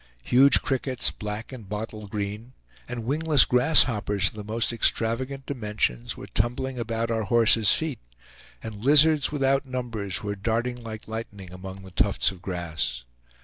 Huge 0.23 0.63
crickets, 0.63 1.11
black 1.11 1.51
and 1.51 1.69
bottle 1.69 2.07
green, 2.07 2.53
and 2.87 3.03
wingless 3.03 3.45
grasshoppers 3.45 4.29
of 4.29 4.33
the 4.33 4.43
most 4.43 4.73
extravagant 4.73 5.45
dimensions, 5.45 6.17
were 6.17 6.25
tumbling 6.25 6.79
about 6.79 7.11
our 7.11 7.21
horses' 7.25 7.71
feet, 7.71 7.99
and 8.63 8.83
lizards 8.83 9.31
without 9.31 9.67
numbers 9.67 10.23
were 10.23 10.35
darting 10.35 10.81
like 10.83 11.07
lightning 11.07 11.53
among 11.53 11.83
the 11.83 11.91
tufts 11.91 12.31
of 12.31 12.41
grass. 12.41 13.03